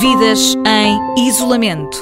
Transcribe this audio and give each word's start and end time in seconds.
Vidas 0.00 0.54
em 0.64 1.26
isolamento. 1.26 1.98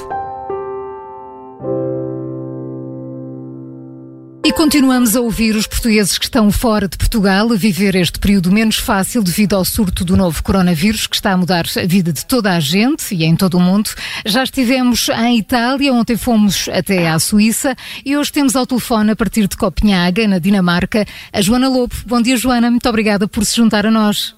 E 4.45 4.51
continuamos 4.53 5.15
a 5.15 5.21
ouvir 5.21 5.55
os 5.55 5.65
portugueses 5.65 6.15
que 6.19 6.25
estão 6.25 6.51
fora 6.51 6.87
de 6.87 6.95
Portugal 6.95 7.51
a 7.51 7.55
viver 7.55 7.95
este 7.95 8.19
período 8.19 8.51
menos 8.51 8.77
fácil 8.77 9.23
devido 9.23 9.55
ao 9.55 9.65
surto 9.65 10.05
do 10.05 10.15
novo 10.15 10.43
coronavírus 10.43 11.07
que 11.07 11.15
está 11.15 11.31
a 11.31 11.37
mudar 11.37 11.65
a 11.75 11.87
vida 11.87 12.13
de 12.13 12.23
toda 12.23 12.55
a 12.55 12.59
gente 12.59 13.15
e 13.15 13.23
em 13.23 13.35
todo 13.35 13.57
o 13.57 13.59
mundo. 13.59 13.89
Já 14.27 14.43
estivemos 14.43 15.09
em 15.09 15.39
Itália, 15.39 15.91
ontem 15.91 16.15
fomos 16.15 16.69
até 16.69 17.09
à 17.09 17.17
Suíça 17.17 17.75
e 18.05 18.15
hoje 18.15 18.31
temos 18.31 18.55
ao 18.55 18.67
telefone 18.67 19.09
a 19.09 19.15
partir 19.15 19.47
de 19.47 19.57
Copenhaga, 19.57 20.27
na 20.27 20.37
Dinamarca, 20.37 21.03
a 21.33 21.41
Joana 21.41 21.67
Lobo. 21.67 21.95
Bom 22.05 22.21
dia, 22.21 22.37
Joana. 22.37 22.69
Muito 22.69 22.87
obrigada 22.87 23.27
por 23.27 23.43
se 23.43 23.55
juntar 23.55 23.87
a 23.87 23.91
nós. 23.91 24.35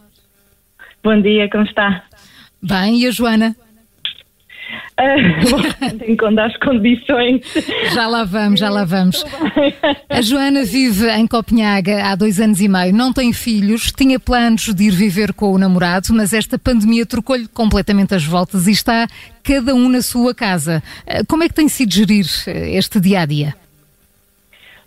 Bom 1.04 1.22
dia, 1.22 1.50
como 1.50 1.66
está? 1.66 2.09
Bem, 2.62 3.02
e 3.02 3.08
a 3.08 3.12
Joana? 3.12 3.56
tem 5.98 6.16
que 6.16 6.26
as 6.26 6.58
condições. 6.58 7.42
Já 7.94 8.08
lá 8.08 8.24
vamos, 8.24 8.60
já 8.60 8.70
lá 8.70 8.84
vamos. 8.84 9.24
A 10.10 10.22
Joana 10.22 10.66
vive 10.66 11.10
em 11.10 11.26
Copenhaga 11.26 12.06
há 12.06 12.16
dois 12.16 12.40
anos 12.40 12.60
e 12.60 12.68
meio, 12.68 12.94
não 12.94 13.14
tem 13.14 13.32
filhos, 13.32 13.92
tinha 13.96 14.20
planos 14.20 14.74
de 14.74 14.84
ir 14.84 14.92
viver 14.92 15.34
com 15.34 15.54
o 15.54 15.58
namorado, 15.58 16.08
mas 16.12 16.34
esta 16.34 16.60
pandemia 16.60 17.06
trocou-lhe 17.06 17.48
completamente 17.48 18.14
as 18.14 18.26
voltas 18.26 18.68
e 18.68 18.72
está 18.72 19.08
cada 19.44 19.74
um 19.74 19.88
na 19.88 20.02
sua 20.02 20.36
casa. 20.36 20.84
Como 21.28 21.44
é 21.44 21.48
que 21.48 21.56
tem 21.56 21.70
sido 21.70 21.94
gerir 21.94 22.26
eh, 22.46 22.78
este 22.78 23.00
dia 23.00 23.22
a 23.22 23.26
dia? 23.26 23.56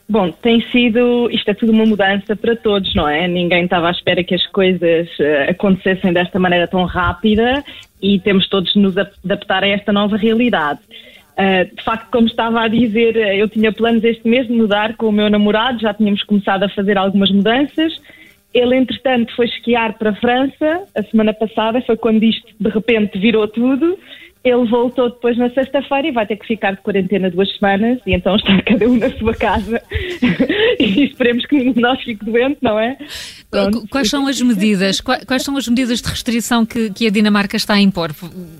Bom, 0.08 0.30
tem 0.30 0.60
sido, 0.70 1.30
isto 1.30 1.50
é 1.50 1.54
tudo 1.54 1.72
uma 1.72 1.86
mudança 1.86 2.36
para 2.36 2.56
todos, 2.56 2.94
não 2.94 3.08
é? 3.08 3.26
Ninguém 3.26 3.64
estava 3.64 3.88
à 3.88 3.90
espera 3.90 4.22
que 4.22 4.34
as 4.34 4.46
coisas 4.48 5.08
uh, 5.18 5.50
acontecessem 5.50 6.12
desta 6.12 6.38
maneira 6.38 6.66
tão 6.66 6.84
rápida 6.84 7.64
e 8.00 8.18
temos 8.20 8.48
todos 8.48 8.72
de 8.72 8.78
nos 8.78 8.96
adaptar 8.98 9.62
a 9.64 9.68
esta 9.68 9.92
nova 9.92 10.16
realidade. 10.16 10.80
Uh, 11.32 11.74
de 11.74 11.82
facto, 11.82 12.10
como 12.10 12.26
estava 12.26 12.60
a 12.60 12.68
dizer, 12.68 13.16
eu 13.16 13.48
tinha 13.48 13.72
planos 13.72 14.04
este 14.04 14.28
mês 14.28 14.46
de 14.46 14.52
mudar 14.52 14.96
com 14.96 15.08
o 15.08 15.12
meu 15.12 15.30
namorado, 15.30 15.80
já 15.80 15.94
tínhamos 15.94 16.22
começado 16.24 16.64
a 16.64 16.68
fazer 16.68 16.98
algumas 16.98 17.30
mudanças. 17.30 17.94
Ele, 18.54 18.76
entretanto, 18.76 19.34
foi 19.34 19.46
esquiar 19.46 19.96
para 19.98 20.10
a 20.10 20.14
França 20.16 20.82
a 20.94 21.02
semana 21.04 21.32
passada, 21.32 21.80
foi 21.82 21.96
quando 21.96 22.22
isto 22.22 22.46
de 22.60 22.68
repente 22.68 23.18
virou 23.18 23.48
tudo. 23.48 23.98
Ele 24.44 24.66
voltou 24.66 25.08
depois 25.08 25.38
na 25.38 25.48
sexta-feira 25.50 26.08
e 26.08 26.10
vai 26.10 26.26
ter 26.26 26.36
que 26.36 26.46
ficar 26.46 26.72
de 26.72 26.82
quarentena 26.82 27.30
duas 27.30 27.48
semanas 27.56 28.00
e 28.04 28.12
então 28.12 28.34
está 28.34 28.60
cada 28.66 28.88
um 28.88 28.98
na 28.98 29.08
sua 29.10 29.34
casa 29.34 29.80
e 30.80 31.04
esperemos 31.04 31.46
que 31.46 31.56
nenhum 31.56 31.72
de 31.72 31.80
nós 31.80 32.02
fique 32.02 32.24
doente, 32.24 32.58
não 32.60 32.78
é? 32.78 32.98
Pronto. 33.48 33.86
Quais 33.88 34.10
são 34.10 34.26
as 34.26 34.42
medidas? 34.42 35.00
Quais 35.00 35.44
são 35.44 35.56
as 35.56 35.68
medidas 35.68 36.02
de 36.02 36.08
restrição 36.08 36.66
que, 36.66 36.90
que 36.90 37.06
a 37.06 37.10
Dinamarca 37.10 37.56
está 37.56 37.74
a 37.74 37.80
impor? 37.80 38.10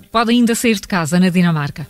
Pode 0.09 0.31
ainda 0.31 0.55
sair 0.55 0.75
de 0.75 0.87
casa 0.87 1.19
na 1.19 1.27
Dinamarca? 1.27 1.85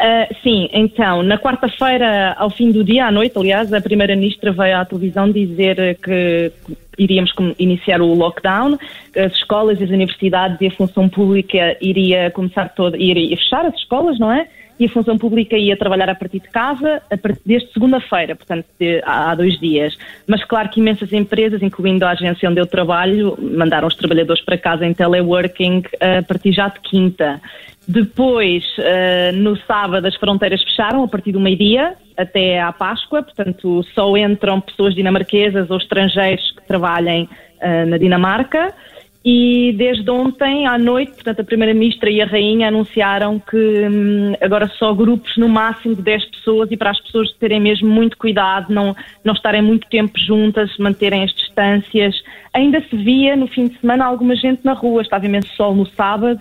Uh, 0.00 0.32
sim, 0.44 0.68
então, 0.72 1.24
na 1.24 1.38
quarta-feira, 1.38 2.34
ao 2.38 2.50
fim 2.50 2.70
do 2.70 2.84
dia, 2.84 3.06
à 3.06 3.10
noite, 3.10 3.36
aliás, 3.36 3.72
a 3.72 3.80
Primeira-Ministra 3.80 4.52
veio 4.52 4.76
à 4.76 4.84
televisão 4.84 5.32
dizer 5.32 5.98
que 6.00 6.52
iríamos 6.98 7.32
iniciar 7.58 8.00
o 8.00 8.12
lockdown, 8.14 8.78
as 9.16 9.32
escolas, 9.32 9.80
as 9.80 9.90
universidades 9.90 10.60
e 10.60 10.66
a 10.66 10.70
função 10.70 11.08
pública 11.08 11.76
iria 11.80 12.30
começar 12.30 12.68
toda, 12.70 12.96
iria 12.98 13.36
fechar 13.36 13.64
as 13.64 13.74
escolas, 13.74 14.18
não 14.18 14.32
é? 14.32 14.48
E 14.78 14.86
a 14.86 14.88
função 14.88 15.18
pública 15.18 15.56
ia 15.56 15.76
trabalhar 15.76 16.08
a 16.08 16.14
partir 16.14 16.40
de 16.40 16.48
casa 16.48 17.02
a 17.10 17.16
partir 17.16 17.40
desde 17.44 17.72
segunda-feira, 17.72 18.36
portanto, 18.36 18.66
de, 18.78 19.02
há 19.04 19.34
dois 19.34 19.58
dias. 19.58 19.96
Mas 20.26 20.44
claro 20.44 20.68
que 20.68 20.80
imensas 20.80 21.12
empresas, 21.12 21.62
incluindo 21.62 22.04
a 22.04 22.10
agência 22.10 22.48
onde 22.48 22.60
eu 22.60 22.66
trabalho, 22.66 23.36
mandaram 23.40 23.88
os 23.88 23.96
trabalhadores 23.96 24.44
para 24.44 24.56
casa 24.56 24.86
em 24.86 24.94
teleworking 24.94 25.82
a 26.00 26.22
partir 26.22 26.52
já 26.52 26.68
de 26.68 26.80
quinta. 26.80 27.40
Depois, 27.88 28.62
uh, 28.78 29.34
no 29.34 29.56
sábado, 29.62 30.06
as 30.06 30.14
fronteiras 30.16 30.62
fecharam 30.62 31.02
a 31.02 31.08
partir 31.08 31.32
do 31.32 31.40
meio-dia 31.40 31.94
até 32.18 32.60
à 32.60 32.70
Páscoa, 32.70 33.22
portanto, 33.22 33.82
só 33.94 34.14
entram 34.14 34.60
pessoas 34.60 34.94
dinamarquesas 34.94 35.70
ou 35.70 35.78
estrangeiros 35.78 36.50
que 36.50 36.66
trabalhem 36.66 37.26
uh, 37.62 37.86
na 37.88 37.96
Dinamarca. 37.96 38.74
E 39.24 39.74
desde 39.76 40.08
ontem 40.10 40.66
à 40.66 40.78
noite, 40.78 41.12
portanto, 41.12 41.40
a 41.40 41.44
Primeira-Ministra 41.44 42.08
e 42.08 42.22
a 42.22 42.26
Rainha 42.26 42.68
anunciaram 42.68 43.40
que 43.40 43.56
hum, 43.56 44.32
agora 44.40 44.68
só 44.78 44.94
grupos 44.94 45.36
no 45.36 45.48
máximo 45.48 45.96
de 45.96 46.02
10 46.02 46.24
pessoas 46.26 46.70
e 46.70 46.76
para 46.76 46.90
as 46.90 47.00
pessoas 47.00 47.32
terem 47.32 47.60
mesmo 47.60 47.88
muito 47.88 48.16
cuidado, 48.16 48.72
não, 48.72 48.94
não 49.24 49.34
estarem 49.34 49.60
muito 49.60 49.88
tempo 49.88 50.18
juntas, 50.18 50.70
manterem 50.78 51.24
as 51.24 51.32
distâncias. 51.34 52.14
Ainda 52.54 52.80
se 52.88 52.96
via 52.96 53.36
no 53.36 53.48
fim 53.48 53.66
de 53.66 53.78
semana 53.80 54.04
alguma 54.06 54.36
gente 54.36 54.60
na 54.64 54.72
rua, 54.72 55.02
estava 55.02 55.26
imenso 55.26 55.48
sol 55.56 55.74
no 55.74 55.86
sábado 55.86 56.40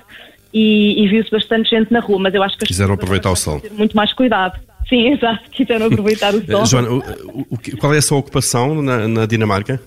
e, 0.53 1.03
e 1.03 1.07
viu-se 1.07 1.31
bastante 1.31 1.71
gente 1.71 1.91
na 1.91 1.99
rua, 1.99 2.19
mas 2.19 2.33
eu 2.33 2.43
acho 2.43 2.57
que 2.57 2.63
as 2.63 2.67
Quiseram 2.67 2.93
aproveitar 2.93 3.31
o 3.31 3.35
sol. 3.35 3.59
Ter 3.59 3.73
muito 3.73 3.97
mais 3.97 4.13
cuidado. 4.13 4.59
Sim, 4.87 5.13
exato, 5.17 5.49
quiseram 5.49 5.87
aproveitar 5.87 6.33
o 6.33 6.45
sol. 6.45 6.65
Joana, 6.65 6.89
o, 6.91 7.47
o, 7.49 7.77
qual 7.79 7.93
é 7.93 7.97
a 7.97 8.01
sua 8.03 8.19
ocupação 8.19 8.83
na, 8.83 9.07
na 9.07 9.25
Dinamarca? 9.25 9.81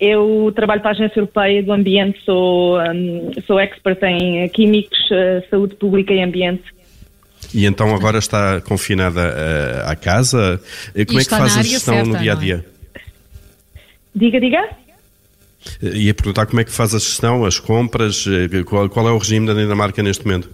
Eu 0.00 0.50
trabalho 0.56 0.80
para 0.80 0.92
a 0.92 0.94
Agência 0.94 1.18
Europeia 1.18 1.62
do 1.62 1.72
Ambiente, 1.72 2.18
sou, 2.24 2.80
um, 2.80 3.30
sou 3.46 3.60
expert 3.60 4.02
em 4.02 4.48
químicos, 4.48 4.98
uh, 5.10 5.48
saúde 5.50 5.74
pública 5.74 6.14
e 6.14 6.22
ambiente. 6.22 6.64
E 7.52 7.66
então 7.66 7.94
agora 7.94 8.18
está 8.18 8.60
confinada 8.60 9.20
uh, 9.20 9.90
à 9.90 9.96
casa. 9.96 10.60
Como 11.06 11.18
e 11.18 11.22
é 11.22 11.24
que 11.24 11.30
faz 11.30 11.58
a 11.58 11.62
gestão 11.62 11.94
certa, 11.94 12.10
no 12.10 12.18
dia 12.18 12.32
a 12.32 12.34
dia? 12.34 12.64
É? 12.94 13.00
Diga, 14.14 14.40
diga. 14.40 14.68
Ia 15.82 16.14
perguntar 16.14 16.46
como 16.46 16.60
é 16.60 16.64
que 16.64 16.72
faz 16.72 16.94
a 16.94 16.98
gestão, 16.98 17.44
as 17.44 17.58
compras, 17.58 18.24
eh, 18.26 18.62
qual, 18.64 18.88
qual 18.88 19.06
é 19.08 19.12
o 19.12 19.18
regime 19.18 19.46
da 19.46 19.52
Dinamarca 19.52 20.02
neste 20.02 20.24
momento? 20.24 20.48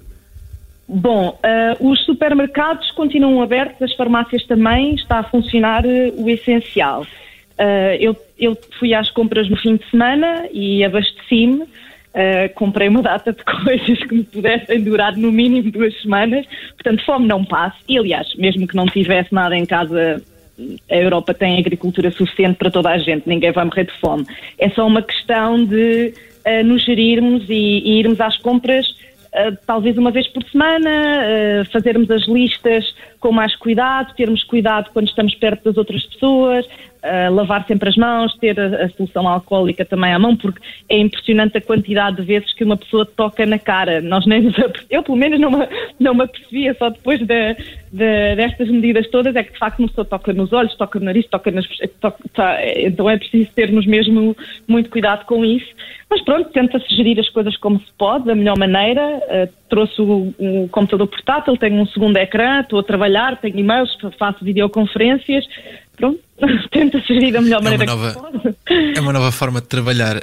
Bom, 0.88 1.38
uh, 1.44 1.90
os 1.90 2.04
supermercados 2.04 2.90
continuam 2.92 3.42
abertos, 3.42 3.82
as 3.82 3.94
farmácias 3.94 4.44
também, 4.46 4.94
está 4.94 5.18
a 5.18 5.24
funcionar 5.24 5.84
uh, 5.84 6.22
o 6.22 6.28
essencial. 6.28 7.06
Uh, 7.58 7.96
eu, 7.98 8.16
eu, 8.38 8.58
fui 8.78 8.92
às 8.92 9.10
compras 9.10 9.48
no 9.48 9.56
fim 9.56 9.76
de 9.76 9.90
semana 9.90 10.46
e 10.52 10.84
abasteci-me, 10.84 11.64
comprei 12.54 12.88
uma 12.88 13.02
data 13.02 13.30
de 13.30 13.44
coisas 13.44 13.98
que 13.98 14.14
me 14.14 14.24
pudessem 14.24 14.82
durar 14.82 15.14
no 15.16 15.30
mínimo 15.30 15.70
duas 15.70 15.94
semanas, 16.00 16.46
portanto, 16.74 17.04
fome 17.04 17.26
não 17.26 17.44
passa. 17.44 17.76
E 17.86 17.98
aliás, 17.98 18.34
mesmo 18.36 18.66
que 18.66 18.74
não 18.74 18.86
tivesse 18.86 19.34
nada 19.34 19.54
em 19.54 19.66
casa 19.66 20.22
a 20.90 20.96
Europa 20.96 21.34
tem 21.34 21.58
agricultura 21.58 22.10
suficiente 22.10 22.56
para 22.56 22.70
toda 22.70 22.90
a 22.90 22.98
gente, 22.98 23.28
ninguém 23.28 23.52
vai 23.52 23.64
morrer 23.64 23.84
de 23.84 23.92
fome. 24.00 24.26
É 24.58 24.70
só 24.70 24.86
uma 24.86 25.02
questão 25.02 25.62
de 25.64 26.14
uh, 26.46 26.64
nos 26.64 26.84
gerirmos 26.84 27.48
e, 27.48 27.82
e, 27.84 27.98
irmos 27.98 28.20
às 28.20 28.36
compras 28.38 28.86
uh, 28.88 29.56
talvez 29.66 29.98
uma 29.98 30.10
vez 30.10 30.26
por 30.28 30.42
semana, 30.44 30.90
uh, 30.90 31.70
fazermos 31.70 32.10
as 32.10 32.26
listas 32.26 32.94
com 33.20 33.32
mais 33.32 33.54
cuidado, 33.56 34.14
termos 34.14 34.42
cuidado 34.44 34.90
quando 34.92 35.08
estamos 35.08 35.34
perto 35.34 35.64
das 35.64 35.76
outras 35.76 36.04
pessoas, 36.06 36.66
lavar 37.30 37.66
sempre 37.66 37.88
as 37.88 37.96
mãos, 37.96 38.36
ter 38.38 38.58
a, 38.58 38.84
a, 38.84 38.88
solução 38.90 39.26
alcoólica 39.28 39.84
também 39.84 40.12
à 40.12 40.18
mão, 40.18 40.36
porque 40.36 40.60
é 40.88 40.98
impressionante 40.98 41.58
a 41.58 41.60
quantidade 41.60 42.16
de 42.16 42.22
vezes 42.22 42.52
que 42.54 42.64
uma 42.64 42.76
pessoa 42.76 43.06
toca 43.06 43.44
na 43.46 43.58
cara. 43.58 44.00
Nós 44.00 44.26
nem 44.26 44.52
eu 44.90 45.02
pelo 45.02 45.16
menos 45.16 45.40
não 45.40 45.50
me, 45.50 45.66
não 45.98 46.14
me 46.14 46.24
apercebia 46.24 46.74
só 46.74 46.90
depois 46.90 47.20
de, 47.20 47.54
de, 47.92 48.36
destas 48.36 48.68
medidas 48.68 49.08
todas, 49.08 49.34
é 49.36 49.42
que 49.42 49.52
de 49.52 49.58
facto 49.58 49.78
uma 49.78 49.88
pessoa 49.88 50.04
toca 50.04 50.32
nos 50.32 50.52
olhos, 50.52 50.76
toca 50.76 50.98
no 50.98 51.06
nariz, 51.06 51.26
toca 51.28 51.50
nas. 51.50 51.66
Toca, 52.00 52.18
tá, 52.34 52.58
então 52.76 53.08
é 53.08 53.16
preciso 53.16 53.50
termos 53.54 53.86
mesmo 53.86 54.36
muito 54.66 54.90
cuidado 54.90 55.24
com 55.24 55.44
isso. 55.44 55.66
Mas 56.08 56.22
pronto, 56.22 56.50
tenta-se 56.50 56.94
gerir 56.94 57.18
as 57.18 57.28
coisas 57.30 57.56
como 57.56 57.80
se 57.80 57.92
pode, 57.98 58.26
da 58.26 58.34
melhor 58.34 58.56
maneira. 58.56 59.02
Uh, 59.02 59.52
trouxe 59.68 60.00
o, 60.00 60.32
o 60.38 60.68
computador 60.68 61.08
portátil, 61.08 61.56
tenho 61.56 61.80
um 61.80 61.86
segundo 61.86 62.16
ecrã, 62.16 62.60
estou 62.60 62.78
a 62.78 62.82
trabalhar, 62.82 63.36
tenho 63.40 63.58
e-mails, 63.58 63.90
faço 64.16 64.44
videoconferências 64.44 65.44
pronto, 65.96 66.20
tenta 66.70 67.00
gerir 67.00 67.32
da 67.32 67.40
melhor 67.40 67.62
maneira 67.62 67.84
é 67.84 67.94
uma 67.94 67.96
nova, 67.96 68.30
É 68.94 69.00
uma 69.00 69.12
nova 69.12 69.32
forma 69.32 69.60
de 69.60 69.66
trabalhar. 69.66 70.16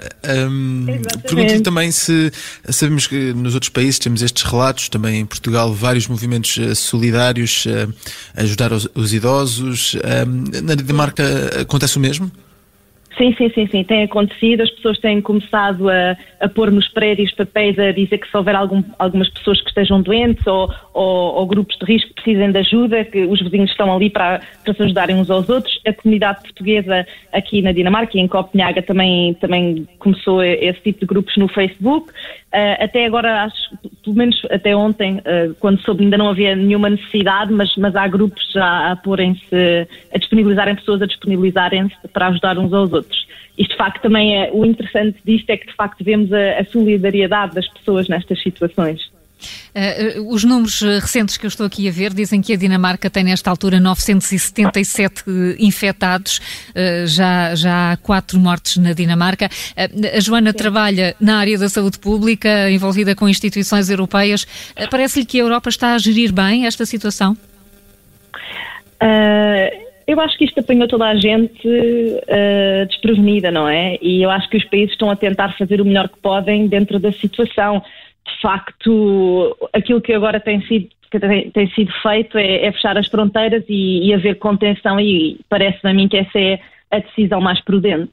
Um, 0.50 0.86
Pergunto-lhe 1.24 1.62
também 1.62 1.92
se 1.92 2.32
sabemos 2.70 3.08
que 3.08 3.34
nos 3.34 3.54
outros 3.54 3.70
países 3.70 4.00
temos 4.00 4.22
estes 4.22 4.44
relatos, 4.44 4.90
também 4.90 5.22
em 5.22 5.26
Portugal, 5.26 5.74
vários 5.74 6.08
movimentos 6.08 6.58
eh, 6.58 6.76
solidários 6.76 7.66
uh, 7.66 7.94
a 8.36 8.42
ajudar 8.42 8.72
os, 8.72 8.88
os 8.94 9.14
idosos. 9.14 9.96
Um, 9.96 10.62
na 10.64 10.76
Dinamarca 10.76 11.24
acontece 11.62 11.98
o 11.98 12.00
mesmo? 12.00 12.32
Sim, 13.18 13.34
sim, 13.38 13.50
sim, 13.50 13.68
sim, 13.68 13.84
tem 13.84 14.04
acontecido. 14.04 14.62
As 14.62 14.72
pessoas 14.72 14.98
têm 15.00 15.22
começado 15.22 15.88
a, 15.90 16.18
a 16.40 16.50
pôr 16.50 16.72
nos 16.72 16.88
prédios 16.88 17.32
papéis 17.32 17.78
a 17.78 17.92
dizer 17.92 18.18
que 18.18 18.30
se 18.30 18.36
houver 18.36 18.56
algum, 18.56 18.84
algumas 18.98 19.30
pessoas 19.30 19.62
que 19.62 19.70
estejam 19.70 20.02
doentes 20.02 20.46
ou, 20.48 20.74
ou, 20.94 21.36
ou, 21.36 21.46
grupos 21.46 21.78
de 21.78 21.86
risco 21.86 22.10
que 22.10 22.16
precisem 22.16 22.52
de 22.52 22.58
ajuda, 22.58 23.06
que 23.06 23.26
os 23.26 23.40
vizinhos 23.40 23.70
estão 23.70 23.94
ali 23.96 24.10
para, 24.10 24.42
para 24.64 24.74
se 24.74 24.84
ajudarem 24.84 25.16
uns 25.16 25.30
aos 25.30 25.48
outros. 25.48 25.80
A 25.86 25.94
comunidade 25.94 26.42
portuguesa 26.42 27.06
aqui 27.32 27.62
na 27.62 27.72
Dinamarca 27.72 28.18
e 28.18 28.22
em 28.22 28.28
Copenhaga 28.28 28.82
também, 28.82 29.36
também 29.36 29.88
começou 30.00 30.44
esse 30.44 30.82
tipo 30.82 31.02
de 31.02 31.06
grupos 31.06 31.38
no 31.38 31.48
Facebook. 31.48 32.10
Uh, 32.54 32.84
até 32.84 33.06
agora, 33.06 33.46
acho, 33.46 33.78
pelo 34.04 34.16
menos 34.16 34.40
até 34.52 34.76
ontem, 34.76 35.18
uh, 35.18 35.56
quando 35.60 35.82
soube, 35.82 36.04
ainda 36.04 36.20
não 36.20 36.30
havia 36.30 36.56
nenhuma 36.56 36.88
necessidade, 36.88 37.52
mas, 37.52 37.76
mas 37.78 37.96
há 37.96 38.08
grupos 38.08 38.48
já 38.52 38.92
a 38.92 38.96
porem-se, 38.96 39.88
a 40.14 40.18
disponibilizarem 40.20 40.76
pessoas 40.76 41.02
a 41.02 41.08
disponibilizarem-se 41.08 41.96
para 42.10 42.28
ajudar 42.28 42.60
uns 42.60 42.72
aos 42.72 42.94
outros. 42.94 43.03
Isto 43.58 43.72
de 43.72 43.78
facto 43.78 44.02
também 44.02 44.44
é, 44.44 44.50
o 44.52 44.66
interessante 44.66 45.20
disto 45.24 45.50
é 45.50 45.58
que 45.58 45.68
de 45.68 45.76
facto 45.76 46.04
vemos 46.04 46.32
a, 46.34 46.60
a 46.60 46.66
solidariedade 46.66 47.54
das 47.54 47.68
pessoas 47.68 48.08
nestas 48.08 48.42
situações. 48.42 49.14
Uh, 49.76 50.34
os 50.34 50.44
números 50.44 50.82
recentes 50.82 51.38
que 51.38 51.46
eu 51.46 51.48
estou 51.48 51.66
aqui 51.66 51.88
a 51.88 51.92
ver 51.92 52.14
dizem 52.14 52.42
que 52.42 52.54
a 52.54 52.56
Dinamarca 52.56 53.10
tem 53.10 53.24
nesta 53.24 53.50
altura 53.50 53.80
977 53.80 55.24
infectados, 55.60 56.38
uh, 56.38 57.08
já, 57.08 57.56
já 57.56 57.92
há 57.92 57.98
quatro 57.98 58.40
mortes 58.40 58.78
na 58.78 58.94
Dinamarca. 58.94 59.48
Uh, 59.48 60.18
a 60.18 60.20
Joana 60.20 60.52
Sim. 60.52 60.58
trabalha 60.58 61.16
na 61.20 61.38
área 61.38 61.58
da 61.58 61.70
saúde 61.70 62.00
pública, 62.00 62.70
envolvida 62.70 63.16
com 63.16 63.28
instituições 63.28 63.90
europeias. 63.90 64.46
Parece-lhe 64.90 65.26
que 65.26 65.40
a 65.40 65.44
Europa 65.44 65.70
está 65.70 65.94
a 65.96 65.98
gerir 65.98 66.32
bem 66.32 66.66
esta 66.66 66.86
situação? 66.86 67.36
Eu 70.08 70.20
acho 70.20 70.38
que 70.38 70.46
isto 70.46 70.60
apanhou 70.60 70.88
toda 70.88 71.08
a 71.08 71.16
gente 71.16 71.68
desprevenida, 72.88 73.52
não 73.52 73.68
é? 73.68 73.98
E 74.02 74.22
eu 74.22 74.30
acho 74.30 74.50
que 74.50 74.58
os 74.58 74.66
países 74.66 74.92
estão 74.92 75.10
a 75.10 75.16
tentar 75.16 75.58
fazer 75.58 75.82
o 75.82 75.86
melhor 75.86 76.10
que 76.10 76.20
podem 76.20 76.68
dentro 76.68 77.00
da 77.00 77.12
situação 77.12 77.84
de 78.26 78.42
facto, 78.42 79.56
aquilo 79.74 80.02
que 80.02 80.14
agora 80.14 80.40
tem 80.40 80.66
sido, 80.66 80.88
que 81.12 81.20
tem, 81.20 81.70
sido 81.74 81.92
feito 82.02 82.38
é, 82.38 82.66
é 82.66 82.72
fechar 82.72 82.98
as 82.98 83.08
fronteiras 83.08 83.64
e, 83.68 84.08
e 84.08 84.14
haver 84.14 84.40
contenção, 84.40 85.00
e 85.00 85.40
parece-me 85.50 85.92
a 85.92 85.94
mim 85.94 86.08
que 86.08 86.18
essa 86.18 86.40
é 86.40 86.60
a 86.92 87.00
decisão 87.00 87.42
mais 87.42 87.62
prudente. 87.62 88.12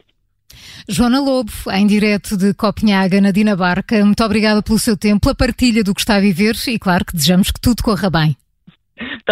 Joana 0.88 1.20
Lobo, 1.20 1.52
em 1.72 1.86
direto 1.86 2.36
de 2.36 2.52
Copenhaga, 2.54 3.20
na 3.20 3.30
Dinamarca, 3.30 4.04
muito 4.04 4.24
obrigada 4.24 4.62
pelo 4.62 4.78
seu 4.78 4.96
tempo, 4.96 5.20
pela 5.20 5.34
partilha 5.34 5.84
do 5.84 5.94
que 5.94 6.00
está 6.00 6.16
a 6.16 6.20
viver 6.20 6.54
e, 6.66 6.78
claro, 6.78 7.04
que 7.04 7.12
desejamos 7.12 7.50
que 7.50 7.60
tudo 7.60 7.82
corra 7.82 8.10
bem. 8.10 8.36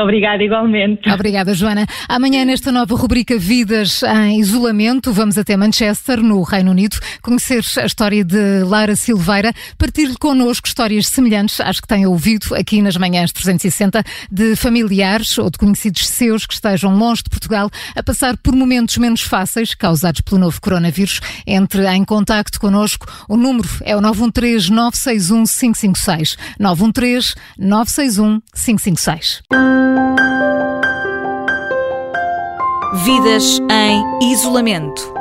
Obrigada, 0.02 0.42
igualmente. 0.42 1.10
Obrigada, 1.10 1.54
Joana. 1.54 1.86
Amanhã, 2.08 2.44
nesta 2.44 2.70
nova 2.70 2.94
rubrica 2.94 3.36
Vidas 3.38 4.02
em 4.02 4.40
Isolamento, 4.40 5.12
vamos 5.12 5.36
até 5.38 5.56
Manchester, 5.56 6.22
no 6.22 6.42
Reino 6.42 6.70
Unido, 6.70 6.98
conhecer 7.22 7.64
a 7.78 7.86
história 7.86 8.24
de 8.24 8.62
Lara 8.64 8.94
Silveira, 8.96 9.52
partilhe 9.76 10.16
connosco 10.18 10.66
histórias 10.66 11.06
semelhantes 11.06 11.60
às 11.60 11.80
que 11.80 11.88
tem 11.88 12.06
ouvido 12.06 12.54
aqui 12.54 12.80
nas 12.82 12.96
manhãs 12.96 13.32
360, 13.32 14.02
de 14.30 14.56
familiares 14.56 15.36
ou 15.38 15.50
de 15.50 15.58
conhecidos 15.58 16.06
seus 16.06 16.46
que 16.46 16.54
estejam 16.54 16.96
longe 16.96 17.22
de 17.22 17.30
Portugal 17.30 17.70
a 17.94 18.02
passar 18.02 18.36
por 18.36 18.54
momentos 18.54 18.98
menos 18.98 19.22
fáceis 19.22 19.74
causados 19.74 20.20
pelo 20.20 20.40
novo 20.40 20.60
coronavírus. 20.60 21.20
Entre 21.46 21.86
em 21.86 22.04
contacto 22.04 22.60
connosco. 22.60 23.06
O 23.28 23.36
número 23.36 23.68
é 23.82 23.96
o 23.96 24.00
913 24.00 24.70
961 24.72 25.44
556. 25.44 26.36
913 26.58 27.34
961 27.58 28.40
556. 28.54 29.87
Vidas 33.08 33.58
em 33.70 34.30
isolamento. 34.30 35.17